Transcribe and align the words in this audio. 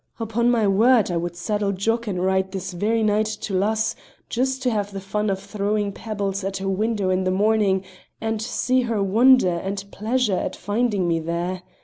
Upon 0.19 0.49
my 0.49 0.67
word, 0.67 1.11
I 1.11 1.19
could 1.19 1.35
saddle 1.35 1.71
Jock 1.73 2.07
and 2.07 2.23
ride 2.25 2.53
this 2.53 2.71
very 2.73 3.03
night 3.03 3.27
to 3.27 3.53
Luss, 3.53 3.95
just 4.29 4.63
to 4.63 4.71
have 4.71 4.89
the 4.89 4.99
fun 4.99 5.29
of 5.29 5.39
throwing 5.39 5.91
pebbles 5.91 6.43
at 6.43 6.57
her 6.57 6.67
window 6.67 7.11
in 7.11 7.23
the 7.23 7.29
morning, 7.29 7.83
and 8.19 8.41
see 8.41 8.81
her 8.81 9.03
wonder 9.03 9.57
and 9.59 9.85
pleasure 9.91 10.33
at 10.37 10.55
finding 10.55 11.07
me 11.07 11.19
there. 11.19 11.61